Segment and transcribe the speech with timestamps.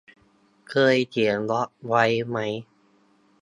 [0.69, 2.37] เคยเขียนบล็อกไว้ไหม